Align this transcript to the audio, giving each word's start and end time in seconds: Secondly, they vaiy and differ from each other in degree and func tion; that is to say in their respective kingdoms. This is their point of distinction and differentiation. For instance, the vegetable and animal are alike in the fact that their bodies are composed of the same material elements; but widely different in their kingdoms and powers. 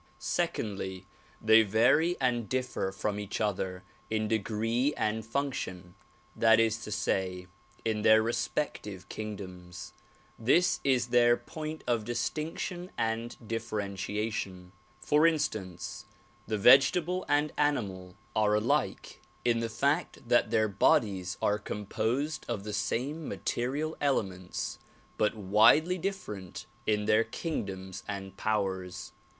Secondly, 0.17 1.05
they 1.39 1.63
vaiy 1.63 2.17
and 2.19 2.49
differ 2.49 2.91
from 2.91 3.19
each 3.19 3.39
other 3.39 3.83
in 4.09 4.27
degree 4.27 4.95
and 4.97 5.23
func 5.23 5.53
tion; 5.53 5.93
that 6.35 6.59
is 6.59 6.77
to 6.77 6.89
say 6.91 7.45
in 7.85 8.01
their 8.01 8.23
respective 8.23 9.07
kingdoms. 9.09 9.93
This 10.39 10.79
is 10.83 11.09
their 11.09 11.37
point 11.37 11.83
of 11.85 12.03
distinction 12.03 12.89
and 12.97 13.37
differentiation. 13.47 14.71
For 14.99 15.27
instance, 15.27 16.05
the 16.47 16.57
vegetable 16.57 17.23
and 17.29 17.53
animal 17.55 18.15
are 18.35 18.55
alike 18.55 19.21
in 19.45 19.59
the 19.59 19.69
fact 19.69 20.27
that 20.27 20.49
their 20.49 20.67
bodies 20.67 21.37
are 21.43 21.59
composed 21.59 22.43
of 22.49 22.63
the 22.63 22.73
same 22.73 23.27
material 23.27 23.95
elements; 24.01 24.79
but 25.19 25.35
widely 25.35 25.99
different 25.99 26.65
in 26.87 27.05
their 27.05 27.23
kingdoms 27.23 28.01
and 28.07 28.35
powers. 28.35 29.11